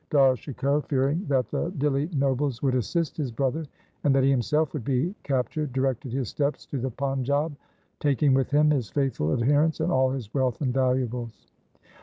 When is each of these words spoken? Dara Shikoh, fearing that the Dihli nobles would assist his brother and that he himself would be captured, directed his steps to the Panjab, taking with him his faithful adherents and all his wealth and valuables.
Dara 0.09 0.35
Shikoh, 0.35 0.81
fearing 0.89 1.23
that 1.27 1.49
the 1.51 1.69
Dihli 1.73 2.11
nobles 2.15 2.63
would 2.63 2.73
assist 2.73 3.17
his 3.17 3.31
brother 3.31 3.65
and 4.03 4.15
that 4.15 4.23
he 4.23 4.31
himself 4.31 4.73
would 4.73 4.83
be 4.83 5.13
captured, 5.21 5.71
directed 5.73 6.11
his 6.11 6.27
steps 6.27 6.65
to 6.65 6.79
the 6.79 6.89
Panjab, 6.89 7.51
taking 7.99 8.33
with 8.33 8.49
him 8.49 8.71
his 8.71 8.89
faithful 8.89 9.31
adherents 9.31 9.79
and 9.79 9.91
all 9.91 10.09
his 10.09 10.33
wealth 10.33 10.59
and 10.61 10.73
valuables. 10.73 11.45